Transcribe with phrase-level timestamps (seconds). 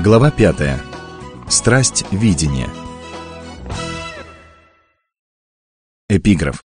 [0.00, 0.82] Глава 5.
[1.48, 2.68] Страсть видения.
[6.08, 6.60] Эпиграф.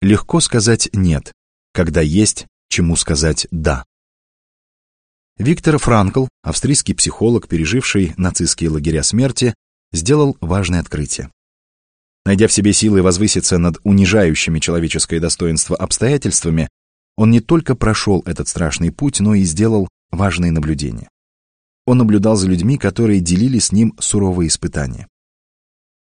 [0.00, 1.32] Легко сказать «нет»,
[1.72, 3.84] когда есть чему сказать «да».
[5.38, 9.54] Виктор Франкл, австрийский психолог, переживший нацистские лагеря смерти,
[9.92, 11.32] сделал важное открытие.
[12.24, 16.68] Найдя в себе силы возвыситься над унижающими человеческое достоинство обстоятельствами,
[17.16, 21.08] он не только прошел этот страшный путь, но и сделал важные наблюдения.
[21.86, 25.08] Он наблюдал за людьми, которые делили с ним суровые испытания.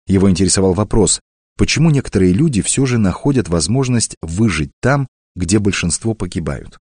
[0.08, 1.21] Его интересовал вопрос,
[1.58, 6.77] почему некоторые люди все же находят возможность выжить там, где большинство погибают.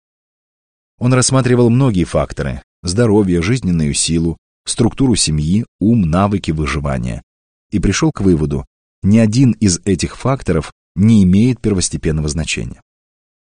[0.99, 7.23] Он рассматривал многие факторы– здоровье, жизненную силу, структуру семьи, ум, навыки выживания.
[7.71, 8.67] И пришел к выводу,
[9.03, 12.81] ни один из этих факторов не имеет первостепенного значения.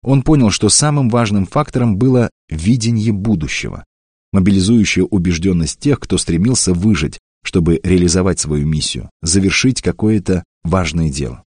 [0.03, 3.85] Он понял, что самым важным фактором было видение будущего,
[4.31, 11.43] мобилизующая убежденность тех, кто стремился выжить, чтобы реализовать свою миссию, завершить какое-то важное дело.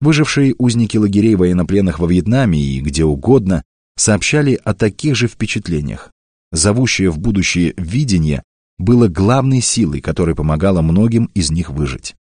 [0.00, 3.62] Выжившие узники лагерей военнопленных во Вьетнаме и где угодно
[3.96, 6.10] сообщали о таких же впечатлениях.
[6.52, 8.42] Зовущее в будущее видение
[8.78, 12.14] было главной силой, которая помогала многим из них выжить.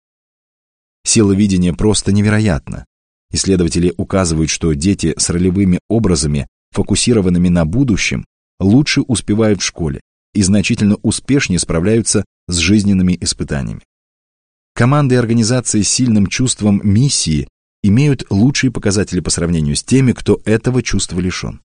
[1.05, 2.86] Сила видения просто невероятна.
[3.31, 8.26] Исследователи указывают, что дети с ролевыми образами, фокусированными на будущем,
[8.64, 10.02] лучше успевают в школе
[10.33, 13.81] и значительно успешнее справляются с жизненными испытаниями.
[14.73, 17.47] Команды и организации с сильным чувством миссии
[17.83, 21.61] имеют лучшие показатели по сравнению с теми, кто этого чувства лишен.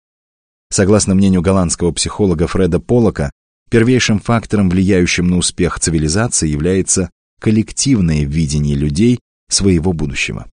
[0.70, 3.32] Согласно мнению голландского психолога Фреда Полока,
[3.70, 10.50] первейшим фактором, влияющим на успех цивилизации, является коллективное видение людей своего будущего.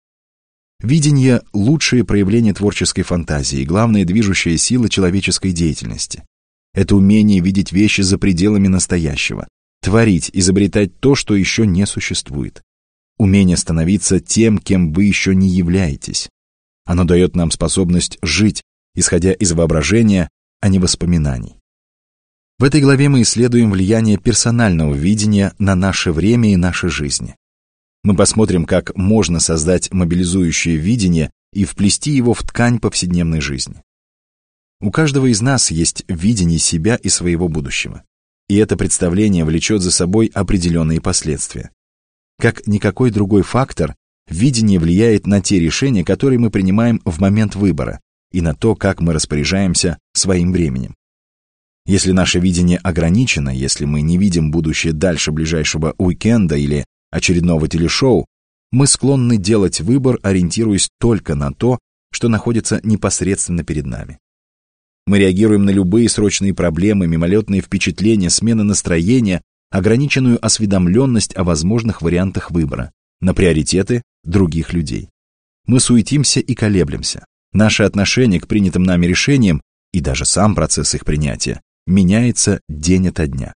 [0.80, 6.24] Видение– лучшее проявление творческой фантазии и главная движущая сила человеческой деятельности.
[6.74, 9.48] Это умение видеть вещи за пределами настоящего,
[9.82, 12.62] творить, изобретать то, что еще не существует.
[13.18, 16.30] Умение становиться тем, кем вы еще не являетесь.
[16.86, 18.64] Оно дает нам способность жить,
[18.96, 20.30] исходя из воображения,
[20.62, 21.58] а не воспоминаний.
[22.60, 27.36] В этой главе мы исследуем влияние персонального видения на наше время и наши жизни.
[28.04, 33.82] Мы посмотрим, как можно создать мобилизующее видение и вплести его в ткань повседневной жизни.
[34.84, 38.04] У каждого из нас есть видение себя и своего будущего.
[38.50, 41.72] И это представление влечет за собой определенные последствия.
[42.38, 43.96] Как никакой другой фактор,
[44.28, 48.02] видение влияет на те решения, которые мы принимаем в момент выбора,
[48.34, 50.96] и на то, как мы распоряжаемся своим временем.
[51.86, 58.26] Если наше видение ограничено, если мы не видим будущее дальше ближайшего уикенда или очередного телешоу,
[58.74, 61.80] мы склонны делать выбор, ориентируясь только на то,
[62.12, 64.20] что находится непосредственно перед нами.
[65.06, 72.52] Мы реагируем на любые срочные проблемы, мимолетные впечатления, смены настроения, ограниченную осведомленность о возможных вариантах
[72.52, 75.10] выбора, на приоритеты других людей.
[75.66, 77.26] Мы суетимся и колеблемся.
[77.52, 79.62] Наше отношение к принятым нами решениям
[79.92, 83.54] и даже сам процесс их принятия меняется день ото дня.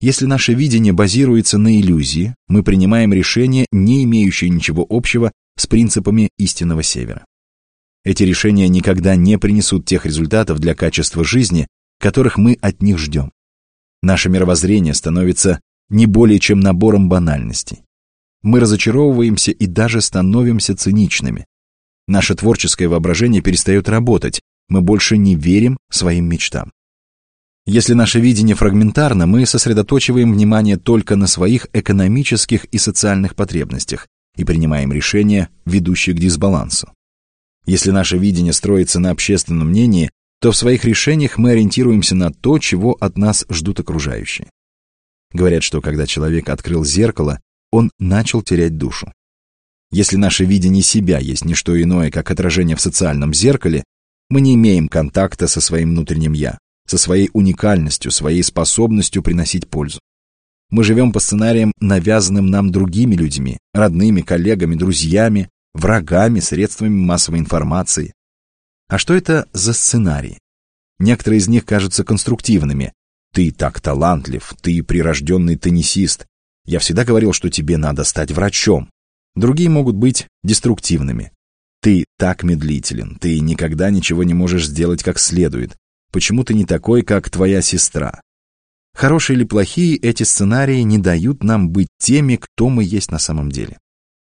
[0.00, 6.30] Если наше видение базируется на иллюзии, мы принимаем решения, не имеющие ничего общего с принципами
[6.38, 7.24] истинного севера.
[8.04, 11.66] Эти решения никогда не принесут тех результатов для качества жизни,
[11.98, 13.32] которых мы от них ждем.
[14.02, 15.60] Наше мировоззрение становится
[15.90, 17.82] не более чем набором банальностей.
[18.42, 21.44] Мы разочаровываемся и даже становимся циничными.
[22.06, 26.72] Наше творческое воображение перестает работать, мы больше не верим своим мечтам.
[27.66, 34.06] Если наше видение фрагментарно, мы сосредоточиваем внимание только на своих экономических и социальных потребностях
[34.36, 36.90] и принимаем решения, ведущие к дисбалансу.
[37.68, 42.58] Если наше видение строится на общественном мнении, то в своих решениях мы ориентируемся на то,
[42.58, 44.48] чего от нас ждут окружающие.
[45.34, 49.12] Говорят, что когда человек открыл зеркало, он начал терять душу.
[49.90, 53.84] Если наше видение себя есть не что иное, как отражение в социальном зеркале,
[54.30, 56.56] мы не имеем контакта со своим внутренним «я»,
[56.86, 60.00] со своей уникальностью, своей способностью приносить пользу.
[60.70, 68.12] Мы живем по сценариям, навязанным нам другими людьми, родными, коллегами, друзьями, врагами, средствами массовой информации.
[68.88, 70.38] А что это за сценарии?
[70.98, 72.92] Некоторые из них кажутся конструктивными.
[73.32, 76.26] Ты так талантлив, ты прирожденный теннисист.
[76.64, 78.90] Я всегда говорил, что тебе надо стать врачом.
[79.34, 81.32] Другие могут быть деструктивными.
[81.80, 85.76] Ты так медлителен, ты никогда ничего не можешь сделать как следует.
[86.10, 88.20] Почему ты не такой, как твоя сестра?
[88.94, 93.50] Хорошие или плохие, эти сценарии не дают нам быть теми, кто мы есть на самом
[93.50, 93.78] деле.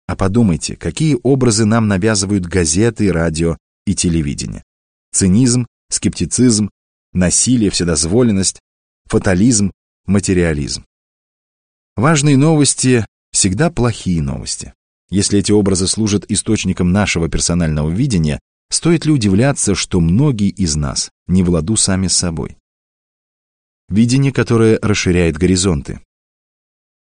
[0.06, 3.56] А подумайте, какие образы нам навязывают газеты, радио
[3.86, 4.62] и телевидение.
[5.12, 6.70] Цинизм, скептицизм,
[7.12, 8.60] насилие, вседозволенность,
[9.06, 9.72] фатализм,
[10.06, 10.84] материализм.
[11.96, 14.74] Важные новости всегда плохие новости.
[15.10, 18.40] Если эти образы служат источником нашего персонального видения,
[18.70, 22.56] стоит ли удивляться, что многие из нас не в ладу сами с собой?
[23.88, 26.00] Видение, которое расширяет горизонты.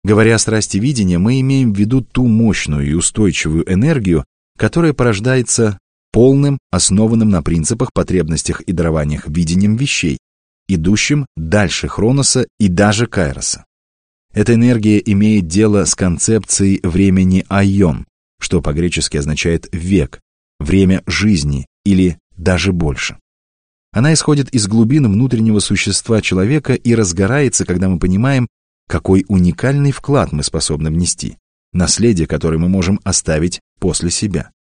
[0.07, 4.23] Говоря о страсти видения, мы имеем в виду ту мощную и устойчивую энергию,
[4.57, 5.79] которая порождается
[6.13, 10.17] полным, основанным на принципах, потребностях и дарованиях видением вещей,
[10.69, 13.65] идущим дальше Хроноса и даже Кайроса.
[14.33, 18.05] Эта энергия имеет дело с концепцией времени айон,
[18.39, 20.21] что по-гречески означает «век»,
[20.57, 23.17] «время жизни» или даже больше.
[23.91, 28.47] Она исходит из глубин внутреннего существа человека и разгорается, когда мы понимаем,
[28.87, 31.37] какой уникальный вклад мы способны внести,
[31.73, 34.51] наследие, которое мы можем оставить после себя.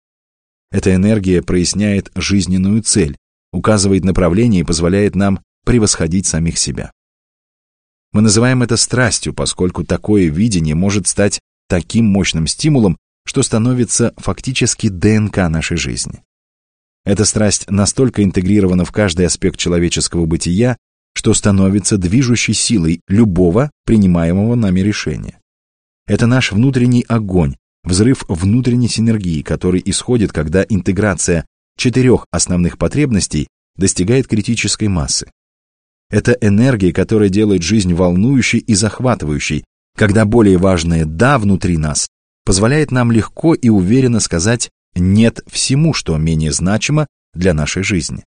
[0.70, 3.16] Эта энергия проясняет жизненную цель,
[3.52, 6.90] указывает направление и позволяет нам превосходить самих себя.
[8.12, 14.88] Мы называем это страстью, поскольку такое видение может стать таким мощным стимулом, что становится фактически
[14.88, 16.22] ДНК нашей жизни.
[17.04, 20.76] Эта страсть настолько интегрирована в каждый аспект человеческого бытия,
[21.16, 25.38] что становится движущей силой любого принимаемого нами решения.
[26.06, 31.46] Это наш внутренний огонь, взрыв внутренней синергии, который исходит, когда интеграция
[31.78, 35.30] четырех основных потребностей достигает критической массы.
[36.10, 39.64] Это энергия, которая делает жизнь волнующей и захватывающей,
[39.96, 42.08] когда более важное «да» внутри нас
[42.44, 48.22] позволяет нам легко и уверенно сказать «нет» всему, что менее значимо для нашей жизни.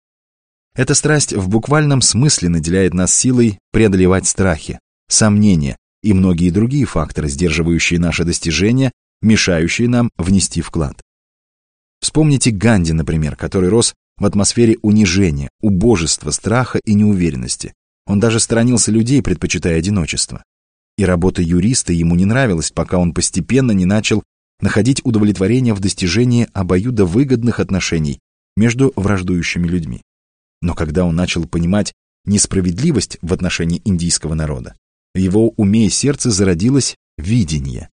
[0.79, 4.79] Эта страсть в буквальном смысле наделяет нас силой преодолевать страхи,
[5.09, 11.03] сомнения и многие другие факторы, сдерживающие наши достижения, мешающие нам внести вклад.
[12.01, 17.75] Вспомните Ганди, например, который рос в атмосфере унижения, убожества, страха и неуверенности.
[18.07, 20.45] Он даже сторонился людей, предпочитая одиночество.
[20.97, 24.23] И работа юриста ему не нравилась, пока он постепенно не начал
[24.61, 28.21] находить удовлетворение в достижении обоюдовыгодных отношений
[28.57, 30.03] между враждующими людьми.
[30.61, 31.93] Но когда он начал понимать
[32.25, 34.75] несправедливость в отношении индийского народа,
[35.15, 37.89] в его уме и сердце зародилось видение.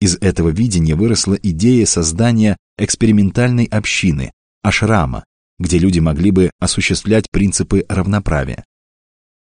[0.00, 4.32] Из этого видения выросла идея создания экспериментальной общины,
[4.62, 5.24] ашрама,
[5.58, 8.64] где люди могли бы осуществлять принципы равноправия.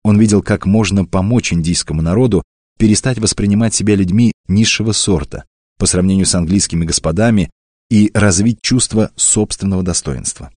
[0.04, 2.44] Он видел, как можно помочь индийскому народу
[2.78, 5.46] перестать воспринимать себя людьми низшего сорта
[5.78, 7.50] по сравнению с английскими господами
[7.90, 10.52] и развить чувство собственного достоинства.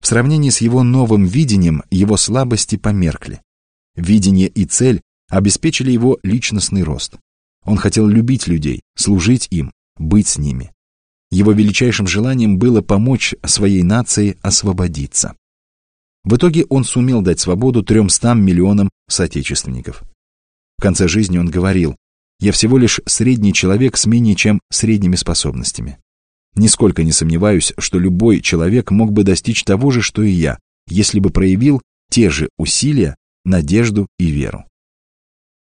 [0.00, 3.42] В сравнении с его новым видением его слабости померкли.
[3.96, 7.16] Видение и цель обеспечили его личностный рост.
[7.64, 10.72] Он хотел любить людей, служить им, быть с ними.
[11.30, 15.36] Его величайшим желанием было помочь своей нации освободиться.
[16.24, 20.02] В итоге он сумел дать свободу 300 миллионам соотечественников.
[20.78, 21.96] В конце жизни он говорил,
[22.40, 25.98] «Я всего лишь средний человек с менее чем средними способностями.
[26.54, 30.58] Нисколько не сомневаюсь, что любой человек мог бы достичь того же, что и я,
[30.88, 31.80] если бы проявил
[32.10, 34.64] те же усилия, надежду и веру.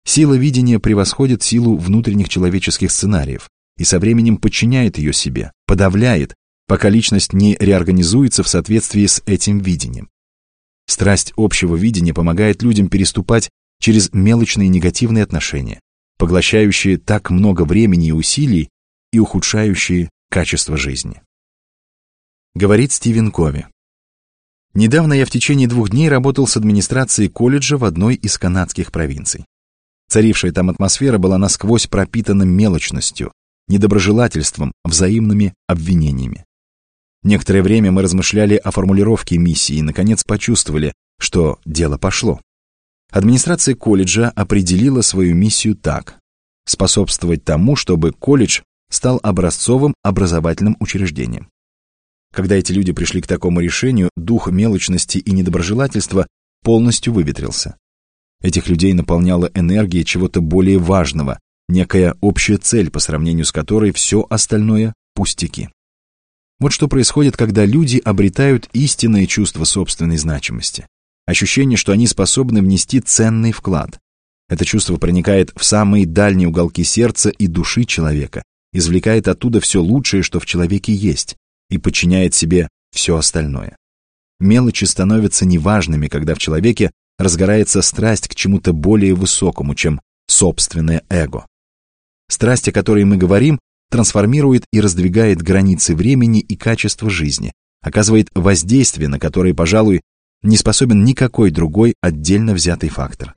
[0.05, 6.33] Сила видения превосходит силу внутренних человеческих сценариев и со временем подчиняет ее себе, подавляет,
[6.65, 10.09] пока личность не реорганизуется в соответствии с этим видением.
[10.87, 13.49] Страсть общего видения помогает людям переступать
[13.79, 15.81] через мелочные негативные отношения,
[16.17, 18.69] поглощающие так много времени и усилий
[19.11, 21.21] и ухудшающие качество жизни.
[22.53, 23.67] Говорит Стивен Кови.
[24.73, 29.45] Недавно я в течение двух дней работал с администрацией колледжа в одной из канадских провинций.
[30.09, 33.31] Царившая там атмосфера была насквозь пропитана мелочностью,
[33.67, 36.45] недоброжелательством, взаимными обвинениями.
[37.23, 42.39] Некоторое время мы размышляли о формулировке миссии и, наконец, почувствовали, что дело пошло.
[43.11, 46.19] Администрация колледжа определила свою миссию так–
[46.65, 51.49] способствовать тому, чтобы колледж стал образцовым образовательным учреждением.
[52.33, 56.27] Когда эти люди пришли к такому решению, дух мелочности и недоброжелательства
[56.63, 57.77] полностью выветрился.
[58.41, 64.25] Этих людей наполняла энергия чего-то более важного, некая общая цель, по сравнению с которой все
[64.29, 65.69] остальное– пустяки.
[66.59, 70.87] Вот что происходит, когда люди обретают истинное чувство собственной значимости.
[71.25, 73.99] Ощущение, что они способны внести ценный вклад.
[74.49, 78.43] Это чувство проникает в самые дальние уголки сердца и души человека,
[78.77, 81.35] извлекает оттуда все лучшее, что в человеке есть,
[81.69, 83.75] и подчиняет себе все остальное.
[84.39, 91.45] Мелочи становятся неважными, когда в человеке разгорается страсть к чему-то более высокому, чем собственное эго.
[92.29, 99.07] Страсть, о которой мы говорим, трансформирует и раздвигает границы времени и качества жизни, оказывает воздействие,
[99.07, 100.01] на которое, пожалуй,
[100.43, 103.33] не способен никакой другой отдельно взятый фактор.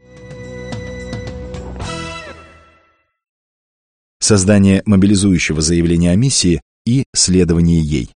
[4.21, 8.11] Создание мобилизующего заявления о миссии и следование ей.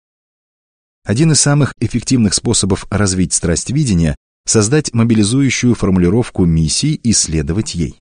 [1.04, 4.16] Один из самых эффективных способов развить страсть видения–
[4.46, 7.96] создать мобилизующую формулировку миссии и следовать ей.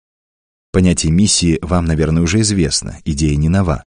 [0.72, 3.84] Понятие миссии вам, наверное, уже известно, идея не нова.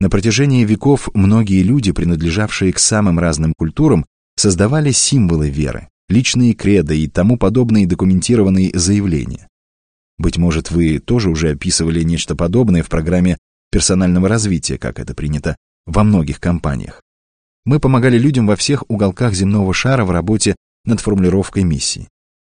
[0.00, 4.06] На протяжении веков многие люди, принадлежавшие к самым разным культурам,
[4.36, 9.48] создавали символы веры, личные кредо и тому подобные документированные заявления.
[10.18, 13.38] Быть может, вы тоже уже описывали нечто подобное в программе
[13.70, 17.02] персонального развития, как это принято во многих компаниях.
[17.64, 22.08] Мы помогали людям во всех уголках земного шара в работе над формулировкой миссии.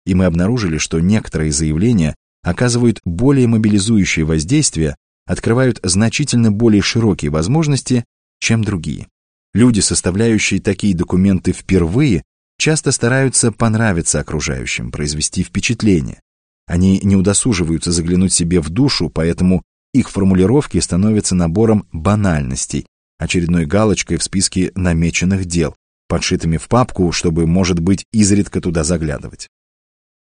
[0.06, 8.04] И мы обнаружили, что некоторые заявления оказывают более мобилизующее воздействие, открывают значительно более широкие возможности,
[8.40, 9.08] чем другие.
[9.54, 12.22] Люди, составляющие такие документы впервые,
[12.58, 16.20] часто стараются понравиться окружающим, произвести впечатление.
[16.66, 22.86] Они не удосуживаются заглянуть себе в душу, поэтому их формулировки становятся набором банальностей,
[23.18, 25.74] очередной галочкой в списке намеченных дел,
[26.08, 29.48] подшитыми в папку, чтобы, может быть, изредка туда заглядывать.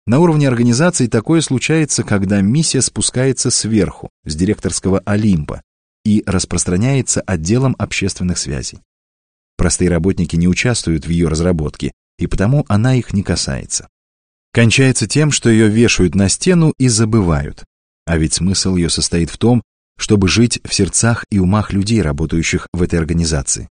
[0.05, 5.61] На уровне организации такое случается, когда миссия спускается сверху, с директорского Олимпа,
[6.05, 8.79] и распространяется отделом общественных связей.
[9.57, 13.89] Простые работники не участвуют в ее разработке, и потому она их не касается.
[14.57, 17.63] Кончается тем, что ее вешают на стену и забывают.
[18.07, 19.61] А ведь смысл ее состоит в том,
[19.99, 23.69] чтобы жить в сердцах и умах людей, работающих в этой организации.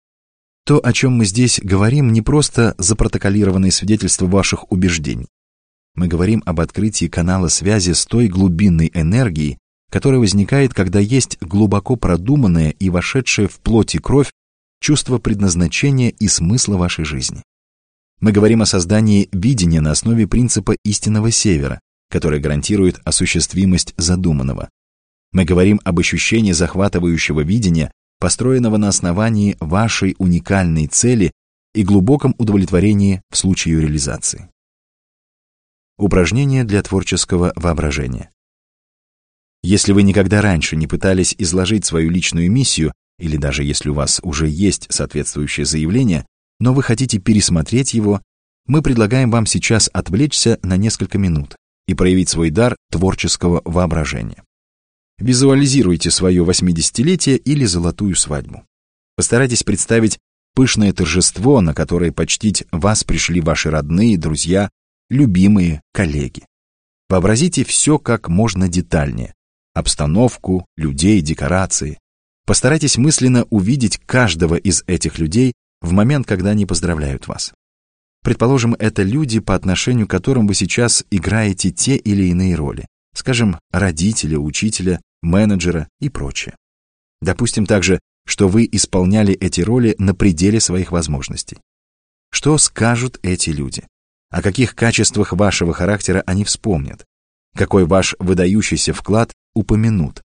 [0.64, 5.26] То, о чем мы здесь говорим, не просто запротоколированные свидетельства ваших убеждений.
[5.96, 9.58] Мы говорим об открытии канала связи с той глубинной энергией,
[9.90, 14.30] которая возникает, когда есть глубоко продуманное и вошедшее в плоть и кровь
[14.80, 17.42] чувство предназначения и смысла вашей жизни.
[18.20, 24.70] Мы говорим о создании видения на основе принципа истинного севера, который гарантирует осуществимость задуманного.
[25.32, 31.30] Мы говорим об ощущении захватывающего видения, построенного на основании вашей уникальной цели
[31.74, 34.48] и глубоком удовлетворении в случае ее реализации.
[35.96, 38.30] Упражнение для творческого воображения.
[39.62, 44.20] Если вы никогда раньше не пытались изложить свою личную миссию, или даже если у вас
[44.22, 46.24] уже есть соответствующее заявление,
[46.60, 48.20] но вы хотите пересмотреть его,
[48.66, 54.44] мы предлагаем вам сейчас отвлечься на несколько минут и проявить свой дар творческого воображения.
[55.18, 58.64] Визуализируйте свое 80-летие или золотую свадьбу.
[59.16, 60.18] Постарайтесь представить
[60.54, 64.70] пышное торжество, на которое почтить вас пришли ваши родные, друзья,
[65.10, 66.44] любимые, коллеги.
[67.08, 69.34] Вообразите все как можно детальнее.
[69.74, 71.98] Обстановку, людей, декорации.
[72.44, 77.52] Постарайтесь мысленно увидеть каждого из этих людей в момент, когда они поздравляют вас.
[78.22, 82.86] Предположим, это люди, по отношению к которым вы сейчас играете те или иные роли.
[83.14, 86.56] Скажем, родителя, учителя, менеджера и прочее.
[87.20, 91.58] Допустим также, что вы исполняли эти роли на пределе своих возможностей.
[92.30, 93.86] Что скажут эти люди?
[94.30, 97.06] О каких качествах вашего характера они вспомнят?
[97.56, 100.22] Какой ваш выдающийся вклад упомянут?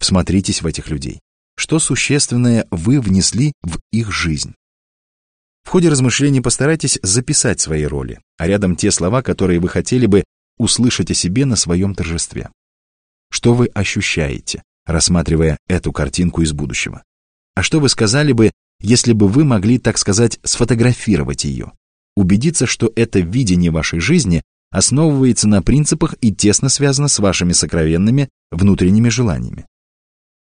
[0.00, 1.20] Всмотритесь в этих людей.
[1.56, 4.54] Что существенное вы внесли в их жизнь?
[5.68, 10.24] В ходе размышлений постарайтесь записать свои роли, а рядом те слова, которые вы хотели бы
[10.56, 12.48] услышать о себе на своем торжестве.
[13.30, 17.02] Что вы ощущаете, рассматривая эту картинку из будущего?
[17.54, 21.72] А что вы сказали бы, если бы вы могли, так сказать, сфотографировать ее?
[22.16, 28.30] Убедиться, что это видение вашей жизни основывается на принципах и тесно связано с вашими сокровенными
[28.50, 29.66] внутренними желаниями.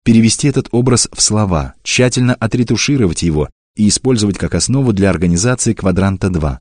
[0.04, 6.30] Перевести этот образ в слова, тщательно отретушировать его и использовать как основу для организации квадранта
[6.30, 6.60] 2.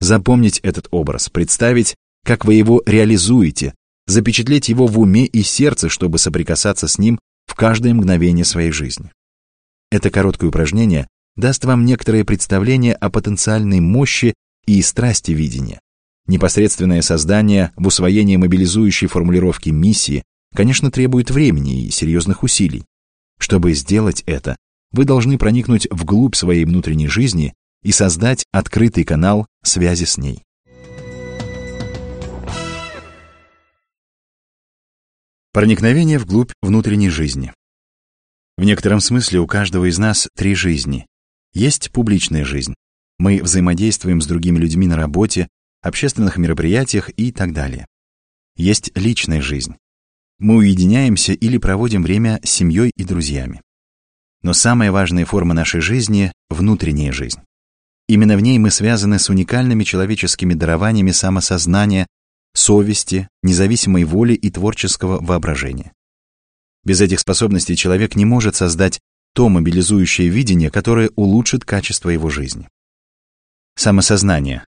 [0.00, 3.74] Запомнить этот образ, представить, как вы его реализуете,
[4.06, 9.12] запечатлеть его в уме и сердце, чтобы соприкасаться с ним в каждое мгновение своей жизни.
[9.90, 14.34] Это короткое упражнение даст вам некоторое представление о потенциальной мощи
[14.66, 15.80] и страсти видения.
[16.26, 22.84] Непосредственное создание в усвоении мобилизующей формулировки миссии, конечно, требует времени и серьезных усилий.
[23.38, 24.56] Чтобы сделать это,
[24.92, 30.42] вы должны проникнуть вглубь своей внутренней жизни и создать открытый канал связи с ней.
[35.52, 37.52] Проникновение вглубь внутренней жизни.
[38.56, 41.06] В некотором смысле у каждого из нас три жизни.
[41.52, 42.74] Есть публичная жизнь.
[43.18, 45.48] Мы взаимодействуем с другими людьми на работе,
[45.82, 47.86] общественных мероприятиях и так далее.
[48.56, 49.76] Есть личная жизнь.
[50.38, 53.60] Мы уединяемся или проводим время с семьей и друзьями.
[54.42, 57.40] Но самая важная форма нашей жизни— внутренняя жизнь.
[58.08, 62.06] Именно в ней мы связаны с уникальными человеческими дарованиями самосознания,
[62.54, 65.92] совести, независимой воли и творческого воображения.
[66.84, 69.00] Без этих способностей человек не может создать
[69.34, 72.68] то мобилизующее видение, которое улучшит качество его жизни.
[73.76, 74.64] Самосознание.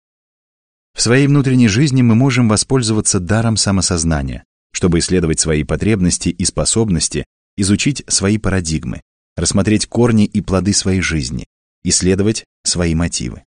[0.94, 7.24] В своей внутренней жизни мы можем воспользоваться даром самосознания, чтобы исследовать свои потребности и способности,
[7.56, 9.00] изучить свои парадигмы,
[9.38, 11.46] рассмотреть корни и плоды своей жизни,
[11.84, 13.44] исследовать свои мотивы.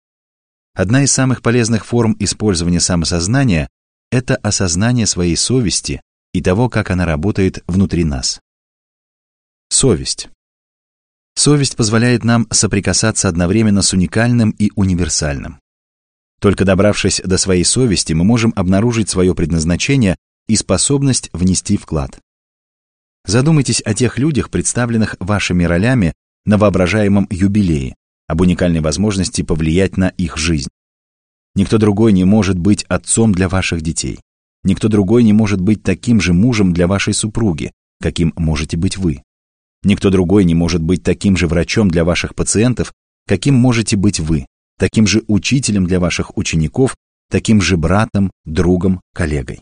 [0.76, 3.68] Одна из самых полезных форм использования самосознания–
[4.12, 8.40] это осознание своей совести и того, как она работает внутри нас.
[9.70, 10.30] Совесть.
[11.36, 15.60] Совесть позволяет нам соприкасаться одновременно с уникальным и универсальным.
[16.40, 20.18] Только добравшись до своей совести, мы можем обнаружить свое предназначение
[20.48, 22.20] и способность внести вклад.
[23.30, 26.14] Задумайтесь о тех людях, представленных вашими ролями
[26.46, 27.94] на воображаемом юбилее,
[28.26, 30.70] об уникальной возможности повлиять на их жизнь.
[31.54, 34.20] Никто другой не может быть отцом для ваших детей.
[34.64, 37.72] Никто другой не может быть таким же мужем для вашей супруги,
[38.02, 39.22] каким можете быть вы.
[39.84, 42.92] Никто другой не может быть таким же врачом для ваших пациентов,
[43.28, 44.48] каким можете быть вы,
[44.80, 46.96] таким же учителем для ваших учеников,
[47.30, 49.62] таким же братом, другом, коллегой.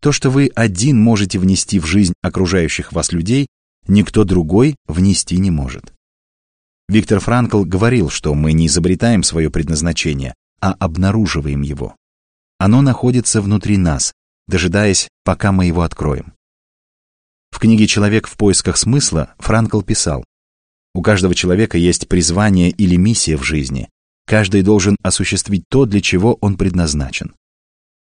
[0.00, 3.46] То, что вы один можете внести в жизнь окружающих вас людей,
[3.86, 5.92] никто другой внести не может.
[6.88, 11.96] Виктор Франкл говорил, что мы не изобретаем свое предназначение, а обнаруживаем его.
[12.58, 14.12] Оно находится внутри нас,
[14.48, 16.32] дожидаясь, пока мы его откроем.
[17.50, 20.24] В книге «Человек в поисках смысла» Франкл писал,
[20.94, 23.88] «У каждого человека есть призвание или миссия в жизни.
[24.26, 27.34] Каждый должен осуществить то, для чего он предназначен.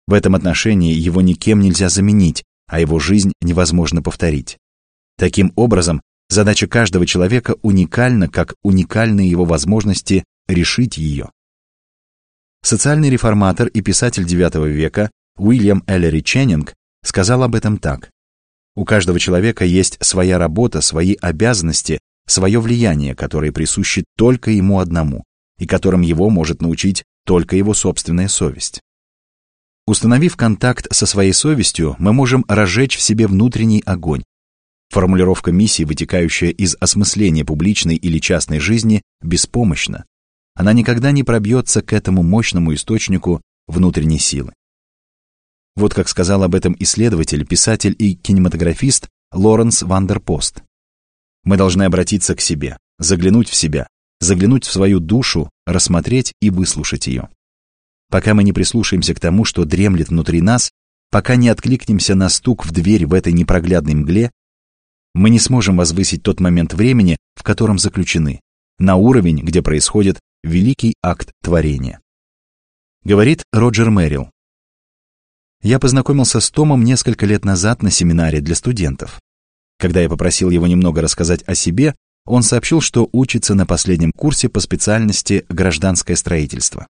[0.07, 4.57] В этом отношении его никем нельзя заменить, а его жизнь невозможно повторить.
[5.17, 11.29] Таким образом, задача каждого человека уникальна, как уникальны его возможности решить ее.
[12.63, 18.09] Социальный реформатор и писатель IX века Уильям Эллери Ченнинг сказал об этом так.
[18.75, 25.23] У каждого человека есть своя работа, свои обязанности, свое влияние, которое присуще только ему одному,
[25.57, 28.81] и которым его может научить только его собственная совесть.
[29.87, 34.23] Установив контакт со своей совестью, мы можем разжечь в себе внутренний огонь.
[34.89, 40.05] Формулировка миссии, вытекающая из осмысления публичной или частной жизни, беспомощна.
[40.55, 44.53] Она никогда не пробьется к этому мощному источнику внутренней силы.
[45.75, 50.63] Вот как сказал об этом исследователь, писатель и кинематографист Лоренс Вандерпост.
[51.43, 53.87] Мы должны обратиться к себе, заглянуть в себя,
[54.19, 57.29] заглянуть в свою душу, рассмотреть и выслушать ее
[58.09, 60.71] пока мы не прислушаемся к тому, что дремлет внутри нас,
[61.11, 64.31] пока не откликнемся на стук в дверь в этой непроглядной мгле,
[65.13, 68.41] мы не сможем возвысить тот момент времени, в котором заключены,
[68.79, 72.01] на уровень, где происходит великий акт творения.
[73.03, 74.29] Говорит Роджер Мэрил.
[75.61, 79.19] Я познакомился с Томом несколько лет назад на семинаре для студентов.
[79.79, 84.49] Когда я попросил его немного рассказать о себе, он сообщил, что учится на последнем курсе
[84.49, 86.87] по специальности гражданское строительство.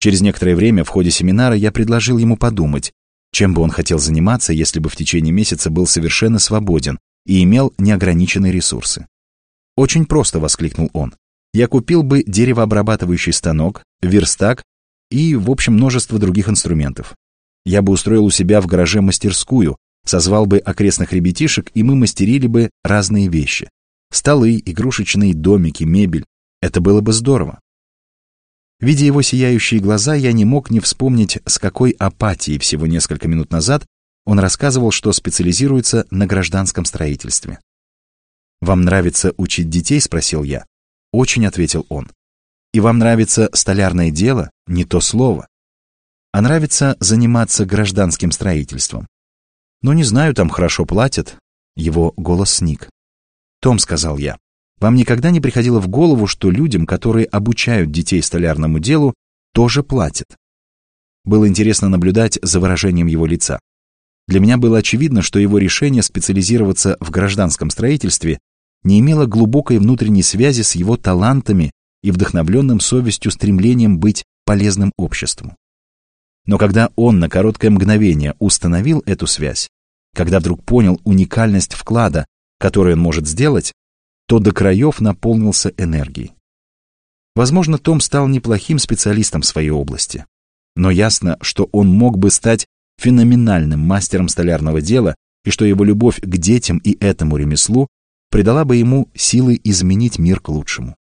[0.00, 2.92] Через некоторое время в ходе семинара я предложил ему подумать,
[3.32, 7.74] чем бы он хотел заниматься, если бы в течение месяца был совершенно свободен и имел
[7.78, 9.06] неограниченные ресурсы.
[9.76, 11.14] «Очень просто»,— воскликнул он.
[11.52, 14.62] «Я купил бы деревообрабатывающий станок, верстак
[15.10, 17.14] и, в общем, множество других инструментов.
[17.64, 22.46] Я бы устроил у себя в гараже мастерскую, созвал бы окрестных ребятишек, и мы мастерили
[22.46, 23.68] бы разные вещи.
[24.12, 26.24] Столы, игрушечные домики, мебель.
[26.62, 27.60] Это было бы здорово.
[28.78, 33.50] Видя его сияющие глаза, я не мог не вспомнить, с какой апатией всего несколько минут
[33.50, 33.86] назад
[34.26, 37.60] он рассказывал, что специализируется на гражданском строительстве.
[38.60, 40.66] «Вам нравится учить детей?»— спросил я.
[41.12, 42.10] «Очень»,— ответил он.
[42.72, 44.50] «И вам нравится столярное дело?
[44.66, 45.46] Не то слово.
[46.32, 49.06] А нравится заниматься гражданским строительством?»
[49.80, 51.36] «Ну, не знаю, там хорошо платят».
[51.76, 52.90] Его голос сник.
[53.60, 54.38] «Том»,— сказал я,
[54.78, 59.14] вам никогда не приходило в голову, что людям, которые обучают детей столярному делу,
[59.52, 60.36] тоже платят?
[61.24, 63.58] Было интересно наблюдать за выражением его лица.
[64.28, 68.38] Для меня было очевидно, что его решение специализироваться в гражданском строительстве
[68.82, 71.70] не имело глубокой внутренней связи с его талантами
[72.02, 75.56] и вдохновленным совестью стремлением быть полезным обществу.
[76.46, 79.68] Но когда он на короткое мгновение установил эту связь,
[80.14, 82.26] когда вдруг понял уникальность вклада,
[82.58, 83.72] который он может сделать,
[84.26, 86.32] то до краев наполнился энергией.
[87.34, 90.26] Возможно, Том стал неплохим специалистом в своей области,
[90.74, 92.66] но ясно, что он мог бы стать
[92.98, 97.88] феноменальным мастером столярного дела и что его любовь к детям и этому ремеслу
[98.30, 100.96] придала бы ему силы изменить мир к лучшему.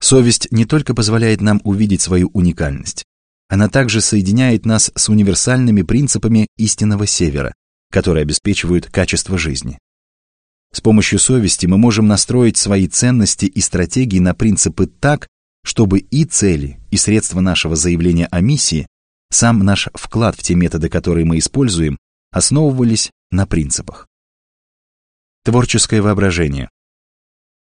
[0.00, 3.04] Совесть не только позволяет нам увидеть свою уникальность,
[3.48, 7.52] Она также соединяет нас с универсальными принципами истинного севера,
[7.90, 9.78] которые обеспечивают качество жизни.
[10.72, 15.26] С помощью совести мы можем настроить свои ценности и стратегии на принципы так,
[15.64, 18.86] чтобы и цели, и средства нашего заявления о миссии,
[19.30, 21.98] сам наш вклад в те методы, которые мы используем,
[22.30, 24.06] основывались на принципах.
[25.44, 26.68] Творческое воображение.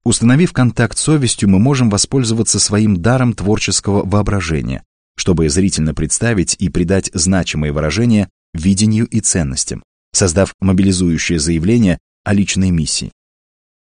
[0.05, 4.85] Установив контакт с совестью, мы можем воспользоваться своим даром творческого воображения,
[5.17, 12.71] чтобы зрительно представить и придать значимое выражение видению и ценностям, создав мобилизующее заявление о личной
[12.71, 13.13] миссии.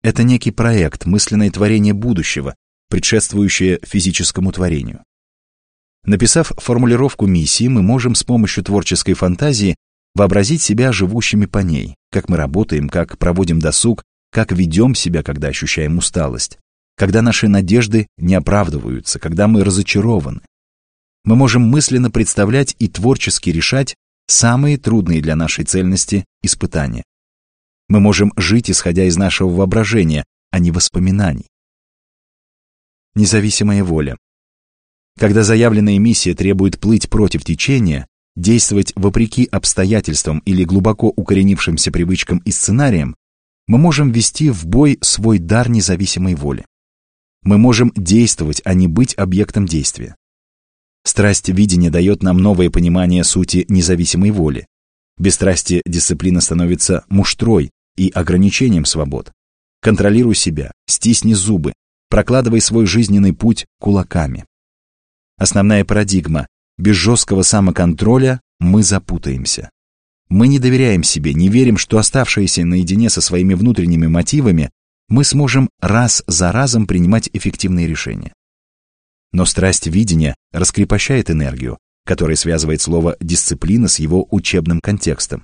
[0.03, 2.55] Это некий проект, мысленное творение будущего,
[2.89, 5.03] предшествующее физическому творению.
[6.05, 9.75] Написав формулировку миссии, мы можем с помощью творческой фантазии
[10.15, 15.49] вообразить себя живущими по ней, как мы работаем, как проводим досуг, как ведем себя, когда
[15.49, 16.59] ощущаем усталость,
[16.95, 20.41] когда наши надежды не оправдываются, когда мы разочарованы.
[21.23, 23.95] Мы можем мысленно представлять и творчески решать
[24.27, 27.03] самые трудные для нашей цельности испытания.
[27.89, 31.47] Мы можем жить, исходя из нашего воображения, а не воспоминаний.
[33.15, 34.17] Независимая воля.
[35.17, 42.51] Когда заявленная миссия требует плыть против течения, действовать вопреки обстоятельствам или глубоко укоренившимся привычкам и
[42.51, 43.15] сценариям,
[43.65, 46.65] мы можем ввести в бой свой дар независимой воли.
[47.41, 50.15] Мы можем действовать, а не быть объектом действия.
[51.07, 54.67] Страсть видения дает нам новое понимание сути независимой воли.
[55.17, 59.31] Без страсти дисциплина становится муштрой и ограничением свобод.
[59.81, 61.71] Контролируй себя, стисни зубы,
[62.09, 64.43] прокладывай свой жизненный путь кулаками.
[65.37, 66.45] Основная парадигма–
[66.77, 69.69] без жесткого самоконтроля мы запутаемся.
[70.27, 74.71] Мы не доверяем себе, не верим, что оставшиеся наедине со своими внутренними мотивами
[75.07, 78.33] мы сможем раз за разом принимать эффективные решения.
[79.37, 85.43] Но страсть видения раскрепощает энергию, которая связывает слово «дисциплина» с его учебным контекстом.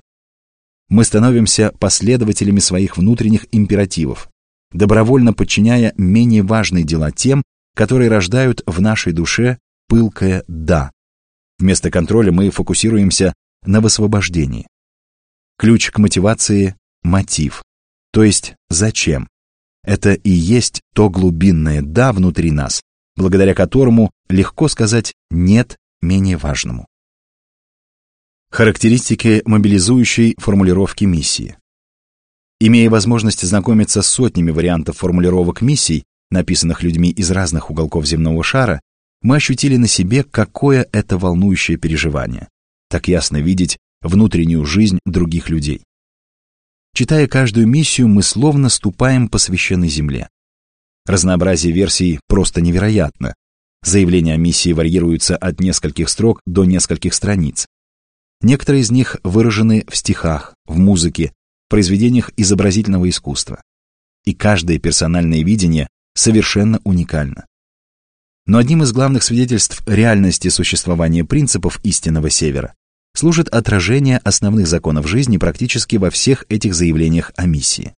[0.88, 4.28] Мы становимся последователями своих внутренних императивов,
[4.72, 7.44] добровольно подчиняя менее важные дела тем,
[7.76, 10.90] которые рождают в нашей душе пылкое «да».
[11.60, 13.32] Вместо контроля мы фокусируемся
[13.64, 14.66] на высвобождении.
[15.56, 17.62] Ключ к мотивации– мотив,
[18.12, 19.28] то есть зачем.
[19.84, 22.82] Это и есть то глубинное «да» внутри нас,
[23.16, 26.86] благодаря которому легко сказать «нет» менее важному.
[28.50, 31.56] Характеристики мобилизующей формулировки миссии.
[32.60, 38.80] Имея возможность знакомиться с сотнями вариантов формулировок миссий, написанных людьми из разных уголков земного шара,
[39.22, 42.48] мы ощутили на себе, какое это волнующее переживание.
[42.88, 45.82] Так ясно видеть внутреннюю жизнь других людей.
[46.94, 50.28] Читая каждую миссию, мы словно ступаем по священной земле.
[51.06, 53.34] Разнообразие версий просто невероятно.
[53.82, 57.66] Заявления о миссии варьируются от нескольких строк до нескольких страниц.
[58.40, 61.32] Некоторые из них выражены в стихах, в музыке,
[61.66, 63.60] в произведениях изобразительного искусства.
[64.24, 67.46] И каждое персональное видение совершенно уникально.
[68.46, 72.74] Но одним из главных свидетельств реальности существования принципов истинного Севера
[73.14, 77.94] служит отражение основных законов жизни практически во всех этих заявлениях о миссии.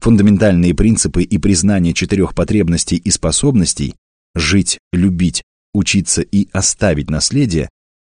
[0.00, 3.94] Фундаментальные принципы и признание четырех потребностей и способностей
[4.34, 5.42] жить, любить,
[5.74, 7.68] учиться и оставить наследие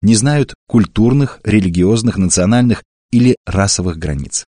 [0.02, 4.44] не знают культурных, религиозных, национальных или расовых границ.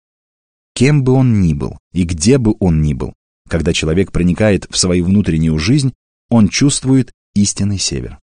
[0.74, 3.14] Кем бы он ни был и где бы он ни был,
[3.50, 5.94] когда человек проникает в свою внутреннюю жизнь,
[6.30, 8.20] он чувствует истинный север.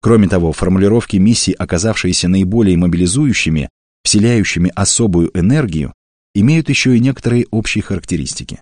[0.00, 3.68] Кроме того, формулировки миссий, оказавшиеся наиболее мобилизующими,
[4.04, 5.92] вселяющими особую энергию,
[6.40, 8.60] имеют еще и некоторые общие характеристики.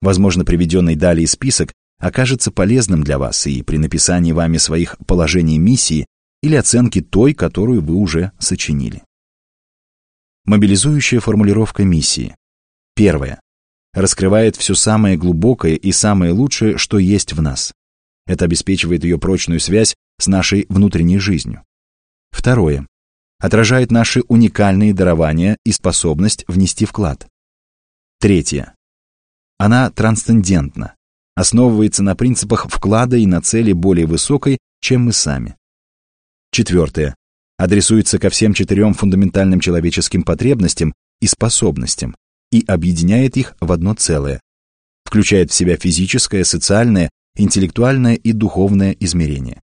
[0.00, 6.06] Возможно, приведенный далее список окажется полезным для вас и при написании вами своих положений миссии
[6.42, 9.02] или оценки той, которую вы уже сочинили.
[10.44, 12.36] Мобилизующая формулировка миссии.
[12.94, 13.40] Первое.
[13.94, 17.72] Раскрывает все самое глубокое и самое лучшее, что есть в нас.
[18.26, 21.62] Это обеспечивает ее прочную связь с нашей внутренней жизнью.
[22.30, 22.86] Второе.
[23.44, 27.28] Отражает наши уникальные дарования и способность внести вклад.
[28.18, 28.74] Третье.
[29.58, 30.94] Она трансцендентна,
[31.34, 35.58] основывается на принципах вклада и на цели более высокой, чем мы сами.
[36.52, 37.14] Четвертое.
[37.58, 42.16] Адресуется ко всем четырем фундаментальным человеческим потребностям и способностям
[42.50, 44.40] и объединяет их в одно целое.
[45.04, 49.60] Включает в себя физическое, социальное, интеллектуальное и духовное измерение.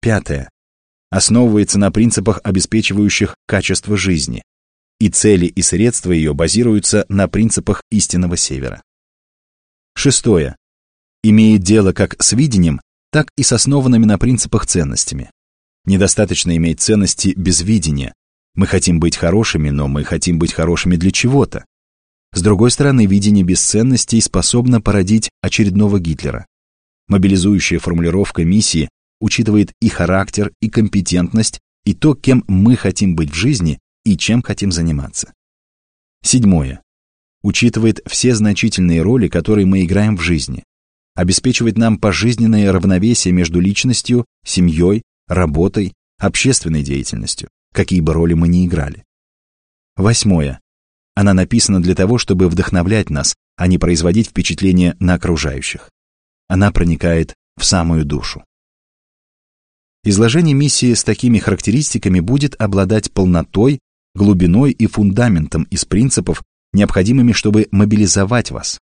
[0.00, 0.50] Пятое.
[1.16, 4.42] Основывается на принципах, обеспечивающих качество жизни,
[5.00, 8.82] и цели и средства ее базируются на принципах истинного севера.
[9.94, 10.56] Шестое.
[11.22, 15.30] Имеет дело как с видением, так и с основанными на принципах ценностями.
[15.86, 18.12] Недостаточно иметь ценности без видения.
[18.54, 21.64] Мы хотим быть хорошими, но мы хотим быть хорошими для чего-то.
[22.34, 26.44] С другой стороны, видение без ценностей способно породить очередного Гитлера.
[27.08, 33.34] Мобилизующая формулировка миссии учитывает и характер, и компетентность, и то, кем мы хотим быть в
[33.34, 35.32] жизни и чем хотим заниматься.
[36.22, 36.82] Седьмое.
[37.42, 40.64] Учитывает все значительные роли, которые мы играем в жизни.
[41.14, 48.66] Обеспечивает нам пожизненное равновесие между личностью, семьей, работой, общественной деятельностью, какие бы роли мы ни
[48.66, 49.04] играли.
[49.96, 50.60] Восьмое.
[51.14, 55.90] Она написана для того, чтобы вдохновлять нас, а не производить впечатление на окружающих.
[56.48, 58.44] Она проникает в самую душу.
[60.08, 63.80] Изложение миссии с такими характеристиками будет обладать полнотой,
[64.14, 68.78] глубиной и фундаментом из принципов, необходимыми, чтобы мобилизовать вас.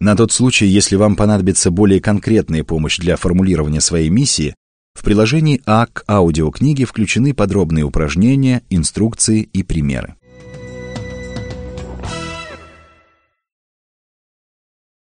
[0.00, 4.54] На тот случай, если вам понадобится более конкретная помощь для формулирования своей миссии,
[4.92, 10.16] в приложении А к аудиокниге включены подробные упражнения, инструкции и примеры.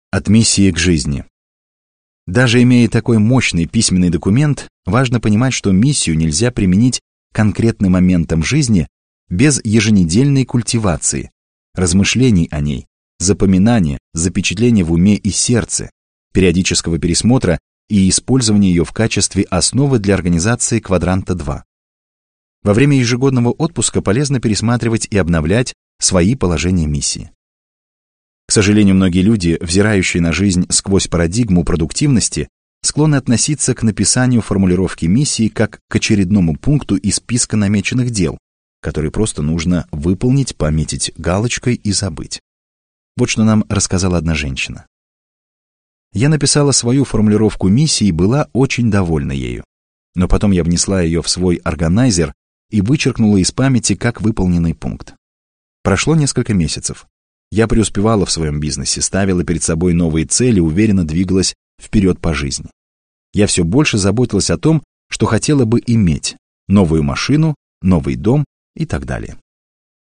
[0.09, 1.25] От миссии к жизни.
[2.27, 6.99] Даже имея такой мощный письменный документ, важно понимать, что миссию нельзя применить
[7.33, 8.87] конкретным моментам жизни
[9.29, 11.31] без еженедельной культивации,
[11.75, 12.87] размышлений о ней,
[13.19, 15.91] запоминания, запечатления в уме и сердце,
[16.33, 17.59] периодического пересмотра
[17.89, 21.63] и использования ее в качестве основы для организации квадранта 2.
[22.63, 27.31] Во время ежегодного отпуска полезно пересматривать и обновлять свои положения миссии.
[28.47, 32.47] К сожалению, многие люди, взирающие на жизнь сквозь парадигму продуктивности,
[32.83, 38.37] склонны относиться к написанию формулировки миссии как к очередному пункту из списка намеченных дел,
[38.81, 42.39] который просто нужно выполнить, пометить галочкой и забыть.
[43.17, 44.85] Вот что нам рассказала одна женщина.
[46.13, 49.63] Я написала свою формулировку миссии и была очень довольна ею.
[50.13, 52.33] Но потом я внесла ее в свой органайзер
[52.69, 55.15] и вычеркнула из памяти как выполненный пункт.
[55.83, 57.05] Прошло несколько месяцев.
[57.51, 62.69] Я преуспевала в своем бизнесе, ставила перед собой новые цели, уверенно двигалась вперед по жизни.
[63.33, 66.35] Я все больше заботилась о том, что хотела бы иметь
[66.67, 69.37] новую машину, новый дом и так далее.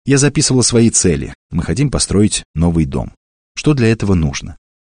[0.07, 1.35] Я записывала свои цели.
[1.51, 3.13] Мы хотим построить новый дом.
[3.57, 4.57] Что для этого нужно?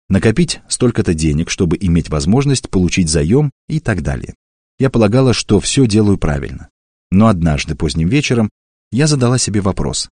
[0.09, 4.35] Накопить столько-то денег, чтобы иметь возможность получить заем и так далее.
[4.79, 6.69] Я полагала, что все делаю правильно.
[7.11, 8.49] Но однажды поздним вечером
[8.91, 10.09] я задала себе вопрос.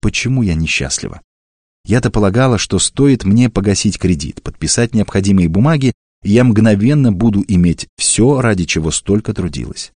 [0.00, 1.20] Почему я несчастлива?
[1.86, 5.92] Я-то полагала, что стоит мне погасить кредит, подписать необходимые бумаги,
[6.22, 9.92] и я мгновенно буду иметь все, ради чего столько трудилась.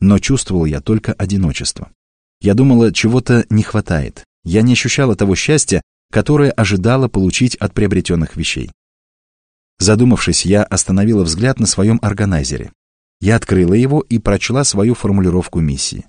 [0.00, 1.90] Но чувствовал я только одиночество.
[2.40, 4.24] Я думала, чего-то не хватает.
[4.44, 8.70] Я не ощущала того счастья, которое ожидала получить от приобретенных вещей.
[9.78, 12.72] Задумавшись, я остановила взгляд на своем органайзере.
[13.20, 16.06] Я открыла его и прочла свою формулировку миссии.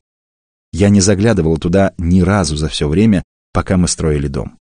[0.71, 4.57] Я не заглядывала туда ни разу за все время, пока мы строили дом.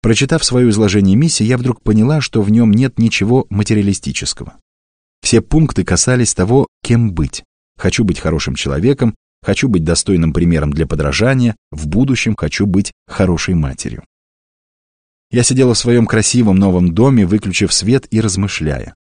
[0.00, 4.54] Прочитав свое изложение миссии, я вдруг поняла, что в нем нет ничего материалистического.
[5.20, 7.42] Все пункты касались того, кем быть.
[7.76, 13.54] Хочу быть хорошим человеком, хочу быть достойным примером для подражания, в будущем хочу быть хорошей
[13.54, 14.04] матерью.
[15.30, 18.94] Я сидела в своем красивом новом доме, выключив свет и размышляя.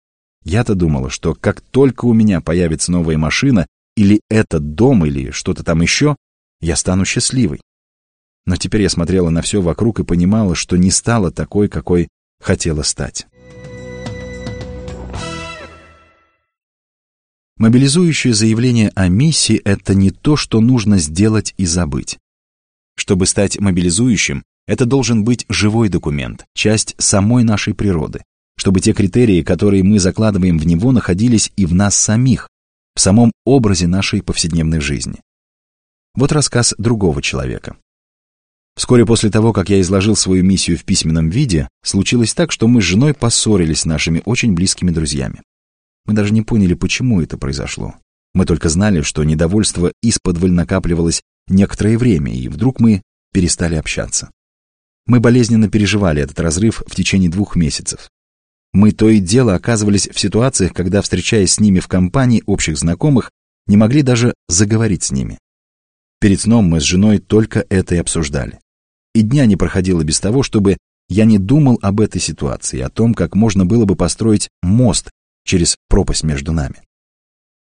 [0.44, 5.64] Я-то думала, что как только у меня появится новая машина, или этот дом, или что-то
[5.64, 6.16] там еще,
[6.61, 7.61] я стану счастливой.
[8.46, 12.09] Но теперь я смотрела на все вокруг и понимала, что не стала такой, какой
[12.40, 13.26] хотела стать.
[17.57, 22.18] Мобилизующее заявление о миссии– это не то, что нужно сделать и забыть.
[22.96, 28.22] Чтобы стать мобилизующим, это должен быть живой документ, часть самой нашей природы,
[28.57, 32.48] чтобы те критерии, которые мы закладываем в него, находились и в нас самих,
[32.94, 35.20] в самом образе нашей повседневной жизни.
[36.14, 37.76] Вот рассказ другого человека.
[38.76, 42.82] Вскоре после того, как я изложил свою миссию в письменном виде, случилось так, что мы
[42.82, 45.42] с женой поссорились с нашими очень близкими друзьями.
[46.06, 47.94] Мы даже не поняли, почему это произошло.
[48.34, 54.30] Мы только знали, что недовольство исподволь накапливалось некоторое время, и вдруг мы перестали общаться.
[55.06, 58.08] Мы болезненно переживали этот разрыв в течение двух месяцев.
[58.72, 63.30] Мы то и дело оказывались в ситуациях, когда, встречаясь с ними в компании общих знакомых,
[63.66, 65.38] не могли даже заговорить с ними.
[66.20, 68.58] Перед сном мы с женой только это и обсуждали.
[69.14, 70.77] И дня не проходило без того, чтобы
[71.09, 75.11] я не думал об этой ситуации, о том, как можно было бы построить мост
[75.44, 76.83] через пропасть между нами.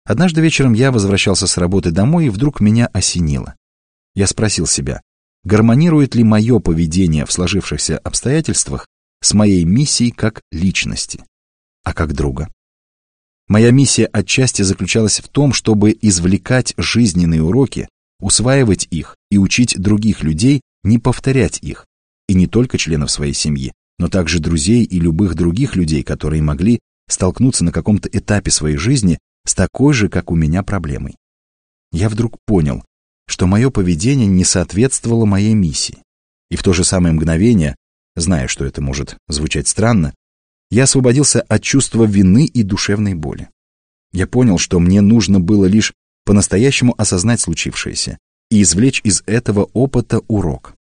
[0.06, 3.56] Однажды вечером я возвращался с работы домой, и вдруг меня осенило.
[4.16, 5.02] Я спросил себя,
[5.44, 8.88] гармонирует ли мое поведение в сложившихся обстоятельствах
[9.22, 11.24] с моей миссией как личности,
[11.84, 12.50] а как друга.
[13.48, 17.88] Моя миссия отчасти заключалась в том, чтобы извлекать жизненные уроки,
[18.20, 21.86] усваивать их и учить других людей не повторять их,
[22.28, 26.80] и не только членов своей семьи, но также друзей и любых других людей, которые могли
[27.10, 31.16] столкнуться на каком-то этапе своей жизни с такой же, как у меня, проблемой.
[31.92, 32.84] Я вдруг понял,
[33.28, 36.04] что мое поведение не соответствовало моей миссии.
[36.50, 37.76] И в то же самое мгновение,
[38.16, 40.14] зная, что это может звучать странно,
[40.70, 43.50] я освободился от чувства вины и душевной боли.
[44.12, 45.94] Я понял, что мне нужно было лишь
[46.26, 48.18] по-настоящему осознать случившееся
[48.50, 50.77] и извлечь из этого опыта урок.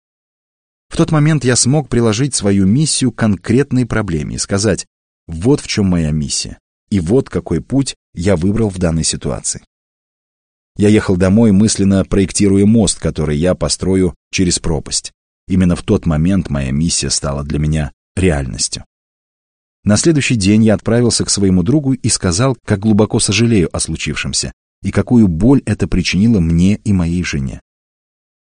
[0.89, 4.85] В тот момент я смог приложить свою миссию к конкретной проблеме и сказать,
[5.27, 9.63] вот в чем моя миссия, и вот какой путь я выбрал в данной ситуации.
[10.77, 15.11] Я ехал домой, мысленно проектируя мост, который я построю через пропасть.
[15.47, 18.85] Именно в тот момент моя миссия стала для меня реальностью.
[19.83, 24.51] На следующий день я отправился к своему другу и сказал, как глубоко сожалею о случившемся
[24.83, 27.61] и какую боль это причинило мне и моей жене.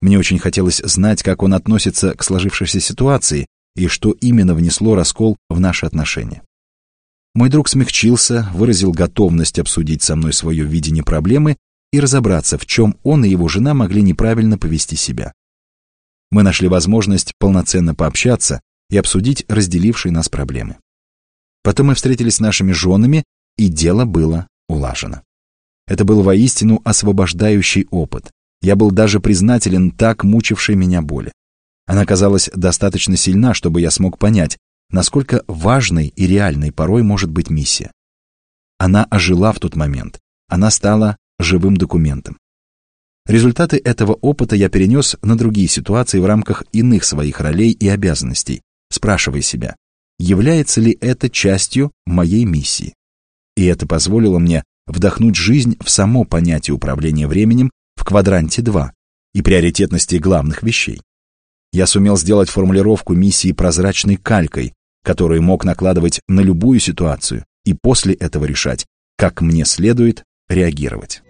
[0.00, 5.36] Мне очень хотелось знать, как он относится к сложившейся ситуации и что именно внесло раскол
[5.48, 6.42] в наши отношения.
[7.34, 11.56] Мой друг смягчился, выразил готовность обсудить со мной свое видение проблемы
[11.92, 15.32] и разобраться, в чем он и его жена могли неправильно повести себя.
[16.30, 20.76] Мы нашли возможность полноценно пообщаться и обсудить разделившие нас проблемы.
[21.62, 23.24] Потом мы встретились с нашими женами,
[23.56, 25.22] и дело было улажено.
[25.86, 28.30] Это был воистину освобождающий опыт.
[28.62, 31.32] Я был даже признателен так мучившей меня боли.
[31.86, 34.58] Она казалась достаточно сильна, чтобы я смог понять,
[34.90, 37.90] насколько важной и реальной порой может быть миссия.
[38.78, 40.18] Она ожила в тот момент.
[40.48, 42.38] Она стала живым документом.
[43.26, 48.62] Результаты этого опыта я перенес на другие ситуации в рамках иных своих ролей и обязанностей,
[48.90, 49.74] спрашивая себя,
[50.18, 52.94] является ли это частью моей миссии.
[53.56, 57.70] И это позволило мне вдохнуть жизнь в само понятие управления временем
[58.06, 58.92] квадранте 2
[59.34, 61.02] и приоритетности главных вещей.
[61.72, 68.14] Я сумел сделать формулировку миссии прозрачной калькой, которую мог накладывать на любую ситуацию и после
[68.14, 68.86] этого решать,
[69.18, 71.22] как мне следует реагировать.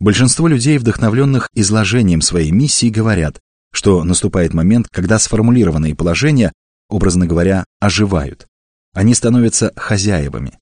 [0.00, 3.40] Большинство людей, вдохновленных изложением своей миссии, говорят,
[3.72, 6.52] что наступает момент, когда сформулированные положения,
[6.88, 8.46] образно говоря, оживают.
[8.94, 10.58] Они становятся хозяевами,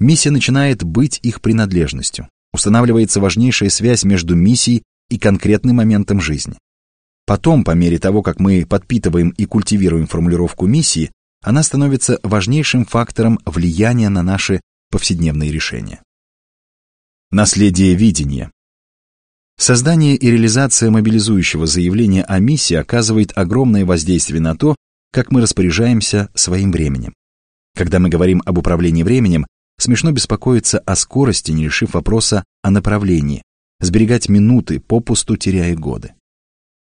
[0.00, 2.28] Миссия начинает быть их принадлежностью.
[2.52, 6.58] Устанавливается важнейшая связь между миссией и конкретным моментом жизни.
[7.26, 13.38] Потом, по мере того, как мы подпитываем и культивируем формулировку миссии, она становится важнейшим фактором
[13.44, 14.60] влияния на наши
[14.90, 16.02] повседневные решения.
[17.30, 18.50] Наследие видения.
[19.58, 24.74] Создание и реализация мобилизующего заявления о миссии оказывает огромное воздействие на то,
[25.12, 27.12] как мы распоряжаемся своим временем.
[27.76, 29.46] Когда мы говорим об управлении временем,
[29.80, 33.42] Смешно беспокоиться о скорости, не решив вопроса о направлении,
[33.80, 36.12] сберегать минуты, попусту теряя годы.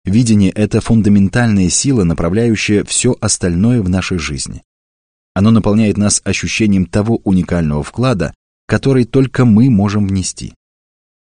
[0.07, 4.63] Видение— это фундаментальная сила, направляющая все остальное в нашей жизни.
[5.35, 8.33] Оно наполняет нас ощущением того уникального вклада,
[8.67, 10.55] который только мы можем внести.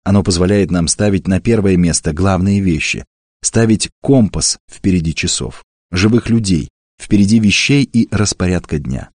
[0.02, 3.04] Оно позволяет нам ставить на первое место главные вещи,
[3.42, 9.10] ставить компас впереди часов, живых людей, впереди вещей и распорядка дня.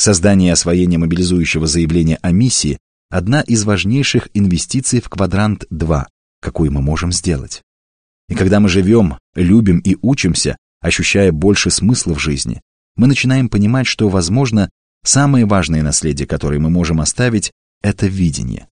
[0.00, 2.78] Создание и освоение мобилизующего заявления о миссии–
[3.10, 6.08] одна из важнейших инвестиций в квадрант 2,
[6.40, 7.60] какую мы можем сделать.
[8.30, 12.62] И когда мы живем, любим и учимся, ощущая больше смысла в жизни,
[12.96, 14.70] мы начинаем понимать, что, возможно,
[15.04, 18.68] самое важное наследие, которое мы можем оставить, это видение.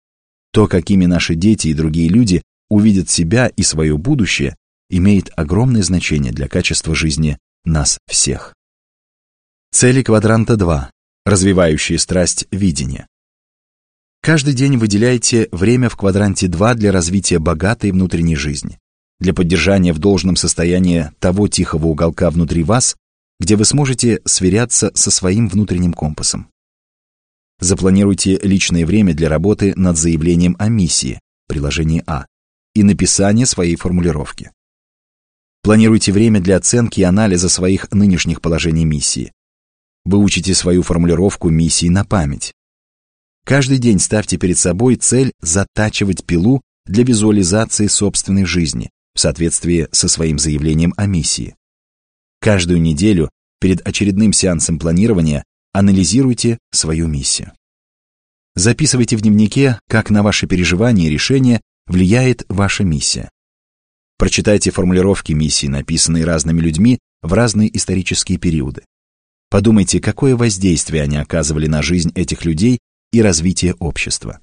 [0.54, 4.56] То, какими наши дети и другие люди увидят себя и свое будущее,
[4.90, 8.54] имеет огромное значение для качества жизни нас всех.
[9.74, 10.92] Цели квадранта 2
[11.28, 13.06] развивающие страсть видения.
[14.22, 18.80] Каждый день выделяйте время в квадранте 2 для развития богатой внутренней жизни,
[19.20, 22.96] для поддержания в должном состоянии того тихого уголка внутри вас,
[23.42, 26.48] где вы сможете сверяться со своим внутренним компасом.
[27.60, 31.20] Запланируйте личное время для работы над заявлением о миссии,
[31.50, 32.26] приложение А,
[32.74, 34.52] и написания своей формулировки.
[35.62, 39.34] Планируйте время для оценки и анализа своих нынешних положений миссии,
[40.08, 42.54] Выучите свою формулировку миссии на память.
[43.46, 50.08] Каждый день ставьте перед собой цель затачивать пилу для визуализации собственной жизни в соответствии со
[50.08, 51.58] своим заявлением о миссии.
[52.40, 53.30] Каждую неделю
[53.60, 55.44] перед очередным сеансом планирования
[55.74, 57.52] анализируйте свою миссию.
[58.56, 63.30] Записывайте в дневнике, как на ваши переживания и решения влияет ваша миссия.
[64.18, 68.84] Прочитайте формулировки миссии, написанные разными людьми в разные исторические периоды.
[69.50, 72.80] Подумайте, какое воздействие они оказывали на жизнь этих людей
[73.12, 74.40] и развитие общества.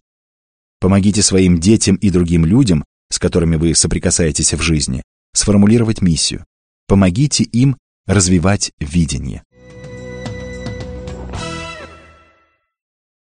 [0.81, 5.03] Помогите своим детям и другим людям, с которыми вы соприкасаетесь в жизни,
[5.35, 6.45] сформулировать миссию.
[6.87, 7.77] Помогите им
[8.07, 9.43] развивать видение.